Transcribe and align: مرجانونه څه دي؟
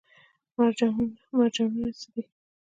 مرجانونه 1.33 1.89
څه 1.99 2.07
دي؟ 2.13 2.23